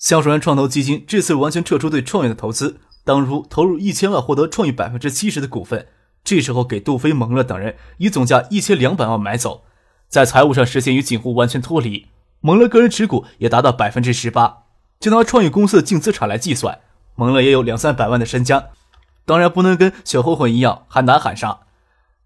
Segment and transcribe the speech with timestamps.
[0.00, 5.88] 橡树园创投基金这次完全撤出对创业的投资，当初投入一千万获得创业百分之七十的股份，
[6.24, 9.64] 这时候给杜飞、蒙乐等人以总价一千两百万买走，
[10.08, 12.06] 在财务上实现与景湖完全脱离。
[12.40, 14.62] 蒙乐个人持股也达到百分之十八，
[14.98, 16.80] 就拿创业公司的净资产来计算，
[17.14, 18.68] 蒙乐也有两三百万的身家，
[19.26, 21.60] 当然不能跟小混混一样喊打喊杀，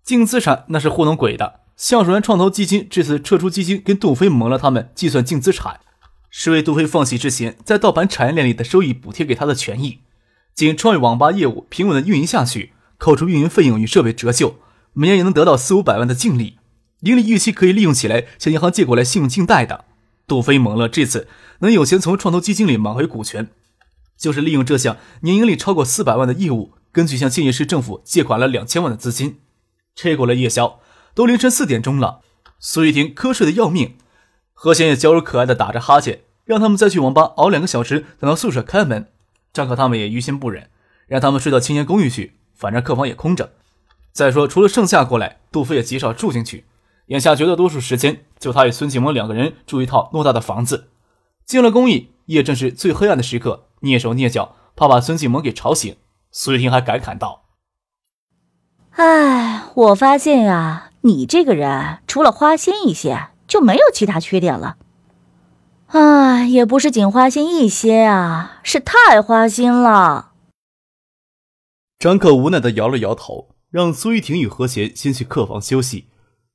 [0.04, 1.62] 净资产那是糊弄鬼的。
[1.74, 5.80] 橡树园创投基金这次撤出基金，跟杜飞、蒙乐他们计算净资产。
[6.36, 10.00] 是为杜飞放弃之前在盗版产业链里的收益补贴给他的权益。
[10.52, 14.56] 仅创业网吧业务平稳的运营下去，扣除运营费用与设备折旧，
[14.94, 16.58] 每年也能得到四五百万的净利。
[17.02, 19.84] 盈利预期可以利用起来向银行借过来信用信贷的。
[20.26, 21.28] 杜飞蒙了这次
[21.60, 23.50] 能有钱从创投基金里买回股权，
[24.18, 29.38] 就是利用这项年盈利超过四百万的业务，根据向建业市政府借款了两千万的资金。
[29.94, 30.80] 这过了夜宵，
[31.14, 32.22] 都凌晨四点钟了，
[32.58, 33.94] 苏玉婷瞌睡的要命。
[34.56, 39.08] 何贤也娇柔可爱的打着哈欠，让他们再去网吧熬两个小时，等到宿舍开门。
[39.52, 40.68] 张可他们也于心不忍，
[41.06, 43.52] 让他们睡到青年公寓去，反正客房也空着。
[44.12, 46.64] 再说，除了盛夏过来，杜飞也极少住进去。
[47.06, 50.88] 眼下绝大多数时间，就他与孙启萌两个人住一套偌大的房子。
[51.44, 55.96] 进了公寓，夜正是最黑暗的时刻，蹑手蹑脚，怕把孙启萌给吵醒。
[56.30, 57.44] 苏玉婷还感慨道
[58.96, 64.78] ：“哎，我发现呀，你这个人除了花心一些。”就没有其他缺点了，
[65.94, 70.32] 唉，也不是仅花心一些啊，是太花心了。
[72.00, 76.08] 张可无奈的摇了摇头，让苏玉婷与何贤先去客房休息。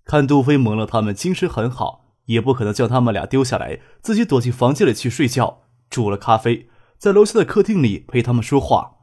[0.03, 5.61] 看杜飞、蒙了他们精神很好，也不可能叫他们俩丢下来，自己躲进房间里去睡觉。
[5.89, 8.97] 煮了咖啡，在楼下的客厅里陪他们说话。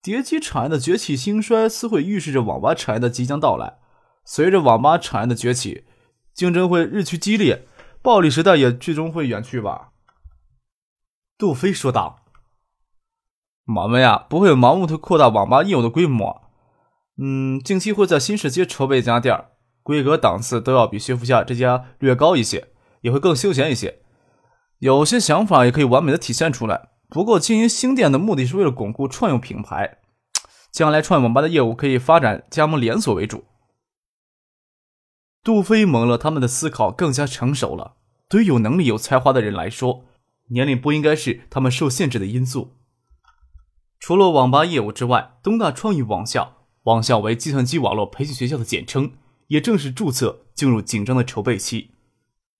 [0.00, 3.76] 叠机产业的崛起兴衰，似乎预示着网吧产业的即将到来。
[4.24, 5.84] 随着网吧产业的崛起，
[6.32, 7.66] 竞争会日趋激烈，
[8.02, 9.90] 暴力时代也最终会远去吧。
[11.38, 12.18] 杜飞说道
[13.76, 16.42] ：“我们呀，不会盲目的扩大网吧业务的规模。
[17.16, 19.44] 嗯，近期会在新市街筹备一家店，
[19.84, 22.68] 规格档次都要比薛福下这家略高一些，
[23.02, 24.00] 也会更休闲一些。
[24.78, 26.88] 有些想法也可以完美的体现出来。
[27.08, 29.98] 不过，经营新店的目的是为了巩固创用品牌，
[30.72, 33.44] 将来创业网吧的业务可以发展加盟连锁为主。”
[35.44, 37.96] 杜飞蒙了，他们的思考更加成熟了。
[38.28, 40.04] 对于有能力、有才华的人来说，
[40.50, 42.76] 年龄不应该是他们受限制的因素。
[43.98, 49.14] 除了网吧业务之外，东大创意网校（网校为计算机网络培训学校的简称）
[49.48, 51.90] 也正式注册，进入紧张的筹备期。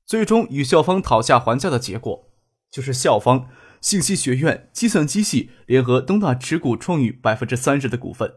[0.04, 2.30] 最终与校方讨价还价的结果，
[2.68, 3.48] 就是校方
[3.80, 8.34] 信息学院计算机系联合东大持股创意百分之三十的股份，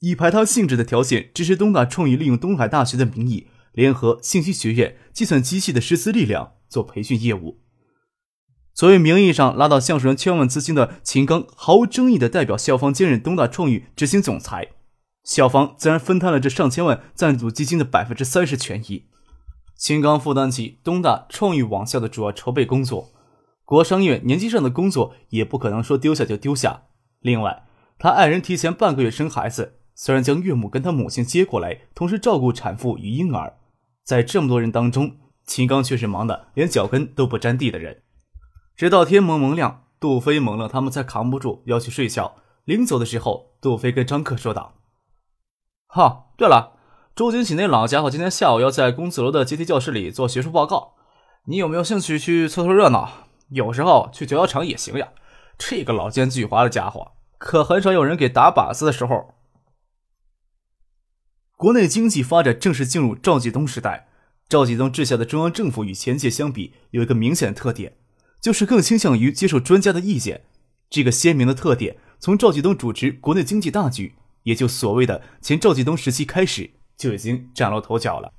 [0.00, 3.48] 以排他性质的条件支持东大创意利用东海大学的名义。
[3.72, 7.58] 联合信息学院计算机系的师资力量做培训业务。
[8.74, 14.68] 作为名义上拉到橡树人千万资金的秦刚，毫无争议的代表校方兼任东大创意执行总裁，
[15.24, 19.06] 校方自然分摊了这上千万赞助基金的百分之三十权益。
[19.76, 23.10] 秦刚负担起东大创意网校的主要筹备工作，
[23.64, 26.84] 国商院年级上的工作也不可能说丢下就丢下。
[27.20, 27.64] 另外，
[27.98, 33.58] 他爱人提前半个月生孩子，虽然将岳母跟他母亲接过来，同时照顾产妇与婴儿。
[34.04, 38.02] 在这么多人当中，秦刚却是忙得连脚跟都不沾地的人。
[38.74, 42.36] 直到天蒙蒙亮，杜飞、蒙了他们才扛不住要去睡觉。
[42.64, 44.74] 临走的时候，杜飞跟张克说道
[45.88, 46.72] ：“哈，对了，
[47.14, 50.94] 周景喜那老家伙今天下午要在公子楼的阶梯教室里做学术报告，
[51.46, 53.10] 你有没有兴趣去凑凑热闹？
[53.50, 55.08] 有时候去脚场也行呀。
[55.58, 59.34] 这个老奸巨猾的家伙，可很少有人给打靶子的时候。”
[61.62, 64.08] 国内经济发展正式进入赵继东时代。
[64.48, 67.94] 赵继东治下的中央政府与前届相比，有一个明显的特点，
[68.40, 70.42] 就是更倾向于接受专家的意见。
[70.90, 78.32] 这个鲜明的特点，从赵继东主持国内经济大局，也就所谓的前赵继东时期开始，就已经崭露头角了。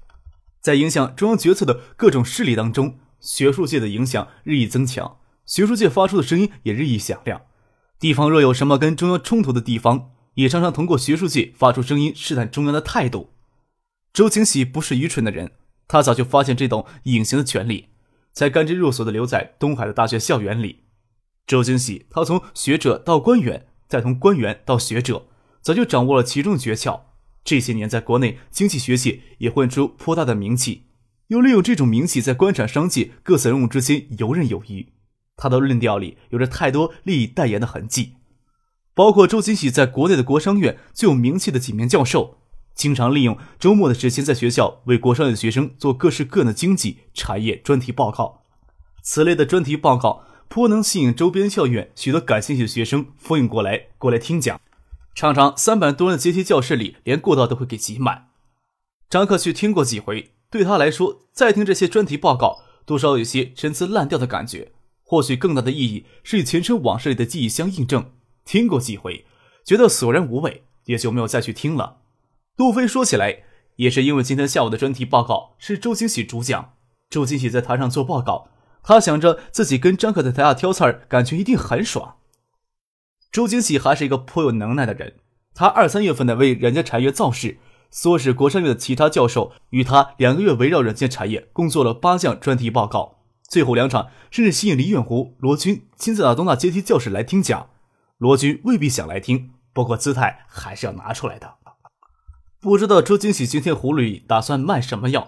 [0.59, 7.43] 在影响中央决策的各种势力当中，学术界的影响日益增强，学术界发出的声音也日益响亮。
[7.97, 13.29] 地方若有什么跟中央冲突的地方，也常常通过学术界发出声音，试探中央的态度。
[14.11, 15.51] 周清喜不是愚蠢的人，
[15.87, 17.87] 他早就发现这种隐形的权利，
[18.31, 20.81] 才甘之若素的留在东海的大学校园里。
[21.45, 25.25] 周清喜，他从学者到官员，再从官员到学者，
[25.61, 27.01] 早就掌握了其中的诀窍。
[27.43, 30.83] 这些年，在国内经济学界也混出颇大的名气，
[31.27, 34.87] 又利用这种名气在官场、商界各色人物之间游刃有余。
[35.35, 38.13] 他的论调里有着太多利益代言的痕迹，
[38.95, 42.37] 包括周金喜在国内的国商院最有名气的几名教授，
[42.75, 48.43] 经常利用周末的时间在学校为国商院学生做各式各样的经济产业专题报告。
[49.01, 54.61] 此类的专题报告颇能吸引周边校院许多感兴趣的学生蜂拥过来过来听讲，
[55.15, 58.27] 常常三百多人的阶梯教室里连过道都会给挤满。
[59.09, 64.71] 张克去听过几回，对他来说，再听这些专题报告，多少有些陈词滥调的感觉。
[65.03, 68.11] 或许更大的意义是与前尘往事里的记忆相印证。
[68.45, 69.25] 听过几回，
[69.63, 71.97] 觉得索然无味，也就没有再去听了。
[72.55, 73.43] 杜飞说起来，
[73.77, 76.73] 也是因为今天下午的专题报告是周金喜主讲，
[77.09, 78.49] 周金喜在台上做报告，
[78.83, 82.17] 他想着自己跟张克在台下挑刺儿，感觉一定很爽。
[83.31, 85.15] 周金喜还是一个颇有能耐的人，
[85.55, 87.57] 他二三月份的为软件产业造势，
[87.91, 93.19] 唆使国商院的其他教授与他两个月围绕软件产业共做了八项专题报告。
[93.49, 97.69] 最后两场甚至吸引李远湖、罗军亲自到东大阶梯教室来听讲。
[98.23, 101.55] 罗军未必想来听，不过姿态还是要拿出来的。
[102.61, 105.27] 不知道周金喜今天葫芦里打算卖什么药？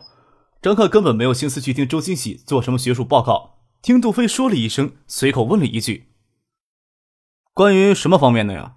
[0.62, 3.57] 张克根本没有心思去听周金喜做什么学术报告。
[3.81, 6.13] 听杜飞说了一声，随口问了一句
[7.53, 8.75] ：“关于什么方面的呀？”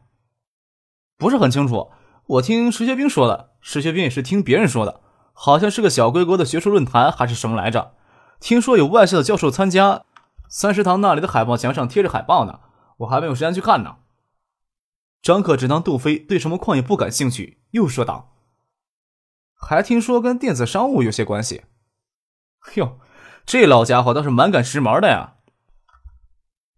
[1.16, 1.92] 不是很清楚。
[2.26, 5.00] 我听石学兵说的，石学兵也是听别人说的，
[5.32, 7.94] 好像是个小规格的学术论坛还是什么来着。
[8.40, 10.02] 听说有外校的教授参加，
[10.48, 12.58] 三食堂那里的海报墙上贴着海报呢，
[12.96, 13.98] 我还没有时间去看呢。
[15.20, 18.36] 张可只当杜飞对什么矿业不感兴趣，又说道
[19.54, 21.62] ：“还听说跟电子商务有些关系。”
[22.76, 23.00] 哟，
[23.44, 25.34] 这老家伙倒是蛮赶时髦的呀。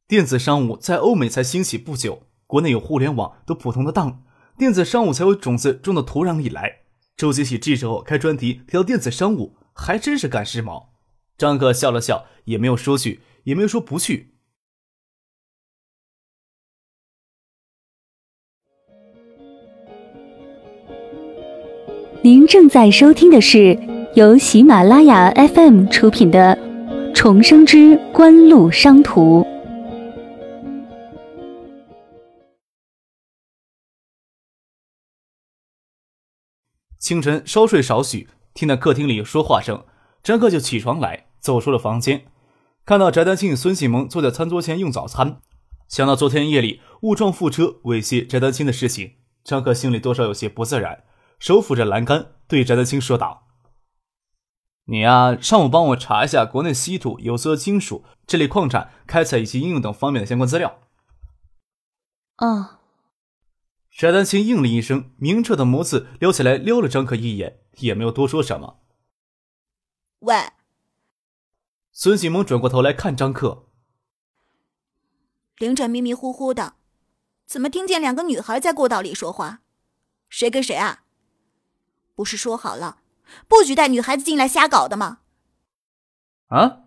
[0.06, 4.24] 电子商务在欧美才兴起不久，国内有互联网都普通的当，
[4.58, 6.80] 电子商务才有种子种到土壤里来。
[7.16, 10.88] 周杰喜这时候开专题提到电子商务，还真是赶时髦。
[11.36, 14.29] 张克笑了笑，也没有说去，也没有说不去。
[22.22, 23.78] 您正在收听的是
[24.14, 26.54] 由喜马拉雅 FM 出品的
[27.14, 29.40] 《重生之官路商途》。
[36.98, 39.82] 清晨稍睡少许，听到客厅里说话声，
[40.22, 41.28] 张克就起床来。
[41.40, 42.26] 走出了房间，
[42.84, 45.40] 看到翟丹青与孙启蒙坐在餐桌前用早餐，
[45.88, 49.12] 想到昨天夜里误撞副车猥亵翟丹青的事情，
[49.42, 51.04] 张克心里多少有些不自然，
[51.40, 53.48] 手抚着栏杆对翟丹青说道
[54.84, 60.78] ：“你呀，上午帮我查一下国内稀土、有色金属这类矿产开采以及应用等方面的相关资料。”
[62.36, 62.76] 哦。
[63.90, 68.80] 翟丹青应了一声，明澈的眸子撩起来，撩了张克一眼，也没有多说什么。
[70.20, 70.34] 喂。
[71.90, 73.66] 孙启蒙转过头来看张克。
[75.56, 76.74] 凌晨迷迷糊糊的，
[77.46, 79.60] 怎么听见两个女孩在过道里说话？
[80.28, 81.04] 谁跟谁啊？
[82.20, 82.98] 不是说好了
[83.48, 85.20] 不许带女孩子进来瞎搞的吗？
[86.48, 86.80] 啊！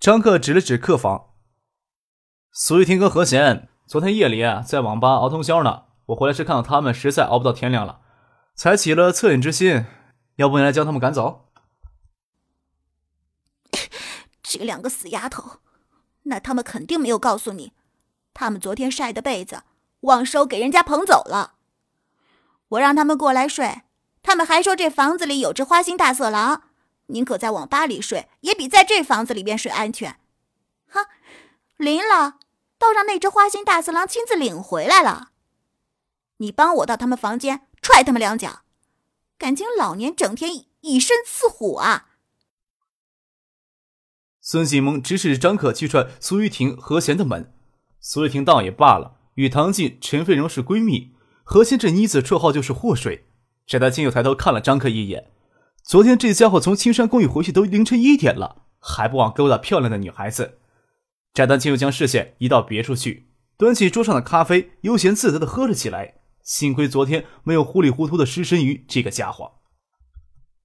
[0.00, 1.34] 张克指了指客房。
[2.50, 8.00] 苏玉婷跟何贤昨天夜里在网吧熬通宵呢，我回来是看到他们实在熬不到天亮了，
[8.54, 9.84] 才起了恻隐之心，
[10.36, 11.50] 要不你来将他们赶走？
[14.42, 15.58] 这两个死丫头，
[16.22, 17.74] 那他们肯定没有告诉你，
[18.32, 19.64] 他们昨天晒的被子
[20.00, 21.56] 忘收给人家捧走了。
[22.68, 23.82] 我让他们过来睡，
[24.34, 26.64] 他们还说这房子里有只花心大色狼，
[27.06, 30.18] 宁可在网吧里睡，也比在这房子里边睡安全。
[30.88, 31.02] 哈，
[31.76, 32.40] 临了，
[32.76, 35.28] 倒让那只花心大色狼亲自领回来了。
[36.38, 38.62] 你帮我到他们房间踹他们两脚，
[39.38, 40.50] 感情老年整天
[40.80, 42.08] 以身饲虎啊！
[44.40, 47.54] 孙启蒙指使张可去踹苏玉婷、何贤的门。
[48.00, 51.14] 苏玉婷倒也罢了，与唐静、陈飞荣是闺蜜，
[51.44, 53.28] 何贤这妮子绰号就是祸水。
[53.66, 55.30] 翟大清又抬头看了张可一眼。
[55.82, 60.58] 昨天这家伙从青山公寓回去都凌晨一点了，还不忘勾搭漂亮的女孩子。
[61.32, 66.14] 翟大清又将视线移到别处去，端起桌上的咖啡，悠闲自得的喝了起来。
[66.42, 69.52] 幸亏昨天没有糊里糊涂的失身于这个家伙。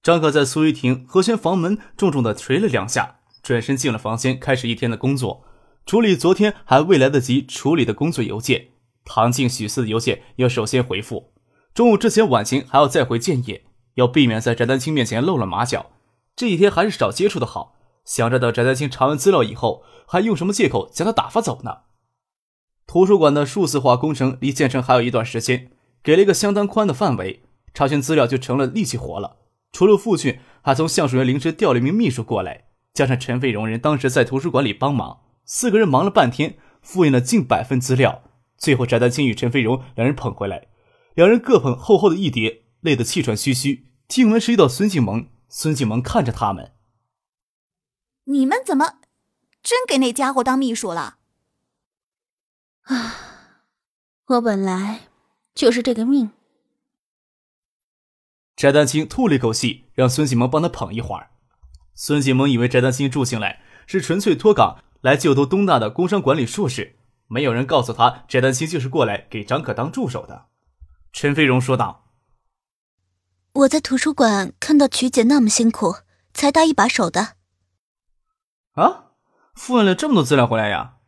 [0.02, 3.16] 张可在苏玉婷、何贤房门重重的捶了两下。
[3.42, 5.44] 转身进了房间，开始一天的工作，
[5.86, 8.68] 处理昨天还未来得及处理的工作邮件。
[9.04, 11.32] 唐静、许四的邮件要首先回复，
[11.72, 15.90] 中午之前晚晴还要再回建业，要避免在翟丹青面前露了马脚。
[16.34, 17.76] 这几天还是少接触的好。
[18.04, 21.82] 想着等翟丹青查完资料以后，还用什么借口将他打发走呢？
[22.86, 25.70] 图书馆的数字化工程离建成还有一段时间，
[26.02, 29.36] 给了一个相当宽的范围，查询资料就成了力气活了。
[29.70, 38.22] 除了父亲，还从橡树园临时调了一名秘书过来，加上陈飞荣人当时在图书馆里帮忙，四个人忙了半天，复印了近百份资料。
[38.58, 40.66] 最后，翟丹青与陈飞荣两人捧回来，
[41.20, 43.92] 两人各捧厚厚的一叠，累得气喘吁吁。
[44.08, 46.72] 进门时遇到孙静萌，孙静萌看着他们
[48.24, 49.00] ：“你们怎么
[49.62, 51.18] 真给那家伙当秘书了？”
[52.88, 53.66] 啊，
[54.28, 55.08] 我本来
[55.54, 56.30] 就是这个命。
[58.56, 61.32] 翟丹青吐了一口气，让孙继萌帮他捧一会儿。
[61.94, 66.96] 孙继萌以为翟丹青住进来是纯粹脱岗来就读东大的工商管理硕士，
[67.26, 70.46] 没有人告诉他翟丹青就是过来给张可当助手的。
[71.12, 72.06] 陈飞荣说道
[73.52, 75.96] ：“我在图书馆看到曲姐那么辛苦，
[76.32, 77.36] 才搭一把手的。”
[78.74, 79.12] 啊，
[79.54, 80.98] 复印了这么多资料回来呀！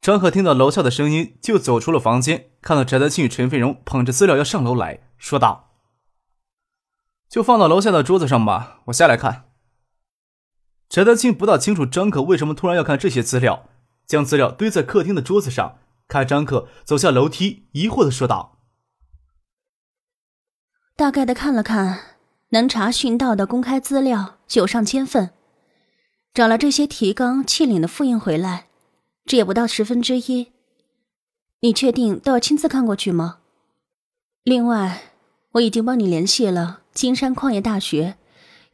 [0.00, 5.74] 张可听到楼下的声音，就走出了房间，看到翟德庆与陈飞荣捧着资料要上楼来说道
[7.28, 9.50] ：“就放到楼下的桌子上吧，我下来看。”
[10.88, 13.68] 翟德庆不大清楚张可为什么突然要看这些资料，
[14.06, 18.59] 将资料堆在客厅的桌子上，看张可走下楼梯，疑惑的说道
[21.00, 21.98] ：“大概的看了看，
[22.50, 25.30] 能查询到的公开资料有上千份，
[26.34, 28.66] 找了这些提纲挈领的复印回来。”
[29.24, 30.52] 这也不到十分之一，
[31.60, 33.38] 你确定都要亲自看过去吗？
[34.42, 35.04] 另外，
[35.52, 38.18] 我已经帮你联系了金山矿业大学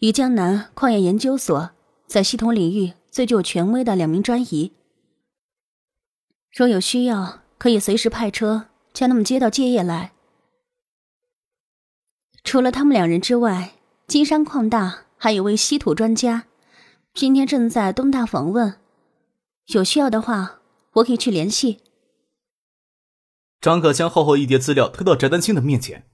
[0.01, 1.71] 与江南矿业研究所，
[2.09, 4.73] 在系统领域最具有权威的两名专仪。
[6.51, 10.11] 若有需要，可以随时派车将他们接到界业来。
[12.47, 13.73] 除了他们两人之外，
[14.07, 16.45] 金山矿大还有位稀土专家，
[17.13, 18.77] 今天正在东大访问。
[19.67, 20.61] 有需要的话，
[20.93, 21.81] 我可以去联系。
[23.61, 26.07] 张可将厚厚一叠资料推到翟丹青的面前。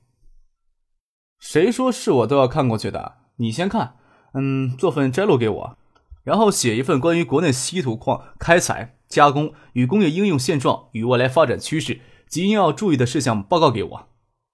[1.39, 3.17] 谁说是我都要看过去的？
[3.37, 3.97] 你先看，
[4.33, 5.77] 嗯，做份摘录给我，
[6.25, 14.09] 然后写一份关于国内稀土矿开采、加工与工业应用现状与未来发展趋势及应要注意的事项报告给我。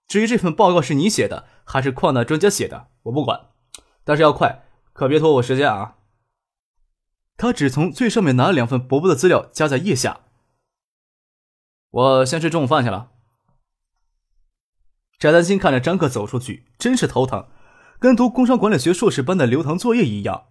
[0.08, 3.50] 至于这份报告是你写的还是矿大专家写的，我不管，
[4.04, 5.96] 但是要快，可别拖我时间啊。
[7.36, 10.22] 他只从最上面拿了两份薄薄的资料，夹在腋下。
[11.90, 13.10] 我先吃中午饭去了。
[15.18, 17.46] 翟丹青看着张克走出去，真是头疼，
[17.98, 20.46] 跟读工商管理学硕士班的留堂作业一样，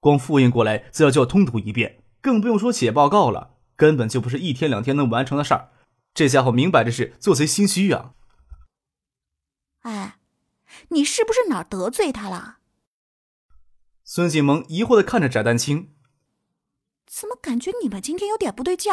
[0.00, 5.70] 光复印过来资料就要通读一遍，更不用说写报告了，根本就不是一天两天能完成的事儿。
[6.12, 8.14] 这家伙明摆着是做贼心虚啊！
[9.86, 10.18] 哎，
[10.88, 12.58] 你是不是哪儿得罪他了？
[14.02, 15.94] 孙锦萌疑惑的看着翟丹青。
[17.06, 18.92] 怎么感觉你们今天有点不对劲？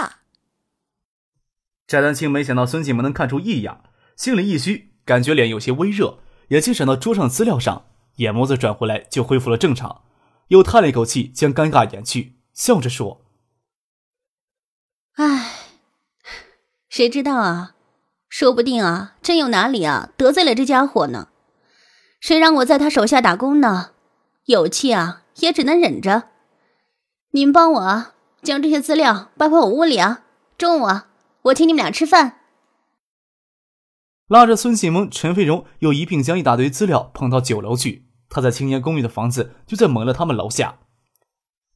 [1.88, 3.84] 翟丹青没想到孙锦萌能看出异样，
[4.16, 6.20] 心里一虚，感觉脸有些微热，
[6.50, 10.06] 眼睛闪到桌上资料上，眼眸子转回来就恢复了正常，
[10.50, 13.26] 又叹了一口气，将尴尬掩去，笑着说
[15.18, 15.72] ：“唉，
[16.88, 17.76] 谁知道啊？
[18.34, 21.28] 说不定啊，真有哪里啊得罪了这家伙呢？
[22.20, 23.92] 谁让我在他手下打工呢？
[24.46, 26.30] 有气啊，也只能忍着。”
[27.30, 30.24] 你们帮我啊，将这些资料搬回我屋里啊！
[30.58, 31.10] 中午啊，
[31.44, 32.40] 我请你们俩吃饭。
[34.28, 38.08] 拉着孙启萌、陈飞荣又一并将一大堆资料捧到九楼去。
[38.30, 40.80] 他在青年公寓的房子就在蒙了他们楼下。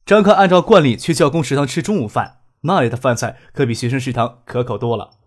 [0.04, 5.17] 张克按照惯例去教工食堂吃中午饭，那里的饭菜可比学生食堂可口多了。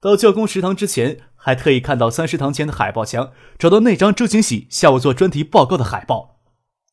[0.00, 6.38] 到教工食堂之前，还特意看到三食堂前的海报墙，找到那张周景喜下午做专题报告的海报，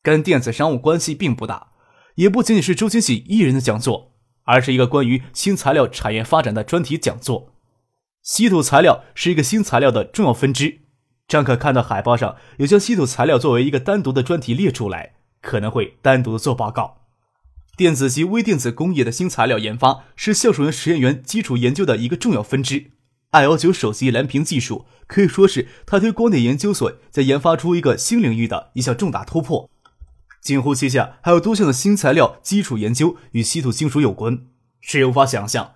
[0.02, 1.68] 跟电子商务关系并不大。
[2.16, 4.12] 也不仅仅是周清喜一人的讲座，
[4.42, 7.54] 而是一个关于新材料产业发展的专题讲座。
[8.22, 10.80] 稀土材料是一个新材料的重要分支。
[11.26, 16.98] 张可看到海报上有将稀土材料作为一个单独的专题列出来，可能会单独的做报告。
[17.74, 22.90] 电子及微电子工业的新材料研发是橡树园实验园基础研究的一个重要分支。
[23.30, 29.68] I O 九手机蓝屏技术可以说是他对国内研究所在研发出一个新领域的一项重大突破。
[30.40, 34.46] 锦湖旗下还有多项的新材料基础研究与稀土金属有关，
[34.80, 35.72] 谁无法想象，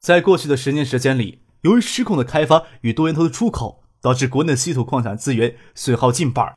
[0.00, 6.56] 在过去的十年时间里，由于失控的开发与多源头的出口，导致国内稀土矿产资源损耗近半。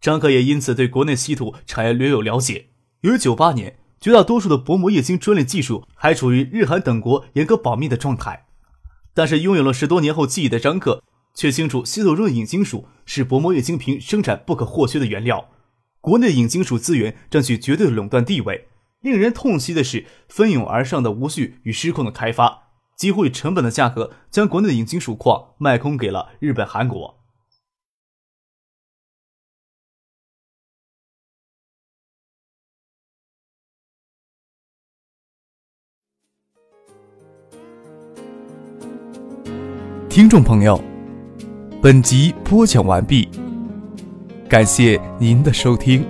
[0.00, 2.68] 张克也因此对国内稀土产业略有了解。
[3.00, 8.46] 由于九八年绝大多数的薄膜液晶专利技术还处于日韩等国严格保密的状态，
[9.14, 11.02] 但是拥有了十多年后记忆的张克
[11.34, 15.48] 却清楚，稀土中的隐金属是薄膜液晶屏生产不可或缺的原料。
[16.00, 18.68] 国内隐金属资源占据绝对的垄断地位，
[19.00, 27.19] 令人痛惜的是，蜂拥而上的无序与失控的开发，几乎以成本的价格将国内的隐金属矿卖空给了日本、韩国。
[40.10, 40.78] 听众朋友，
[41.80, 43.28] 本集播讲完毕，
[44.48, 46.04] 感谢您的收听。